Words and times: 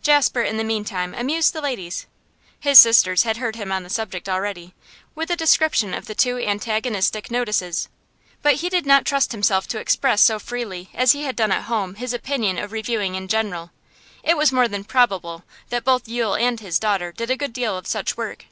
Jasper 0.00 0.42
in 0.42 0.58
the 0.58 0.62
meantime 0.62 1.12
amused 1.12 1.52
the 1.52 1.60
ladies 1.60 2.06
(his 2.60 2.78
sisters 2.78 3.24
had 3.24 3.38
heard 3.38 3.56
him 3.56 3.72
on 3.72 3.82
the 3.82 3.90
subject 3.90 4.28
already) 4.28 4.74
with 5.16 5.28
a 5.28 5.34
description 5.34 5.92
of 5.92 6.04
the 6.06 6.14
two 6.14 6.38
antagonistic 6.38 7.32
notices. 7.32 7.88
But 8.42 8.54
he 8.62 8.68
did 8.68 8.86
not 8.86 9.04
trust 9.04 9.32
himself 9.32 9.66
to 9.66 9.80
express 9.80 10.20
so 10.22 10.38
freely 10.38 10.88
as 10.94 11.14
he 11.14 11.24
had 11.24 11.34
done 11.34 11.50
at 11.50 11.64
home 11.64 11.96
his 11.96 12.12
opinion 12.12 12.58
of 12.58 12.70
reviewing 12.70 13.16
in 13.16 13.26
general; 13.26 13.72
it 14.22 14.36
was 14.36 14.52
more 14.52 14.68
than 14.68 14.84
probable 14.84 15.42
that 15.70 15.82
both 15.82 16.06
Yule 16.06 16.36
and 16.36 16.60
his 16.60 16.78
daughter 16.78 17.10
did 17.10 17.28
a 17.28 17.36
good 17.36 17.52
deal 17.52 17.76
of 17.76 17.88
such 17.88 18.16
work. 18.16 18.44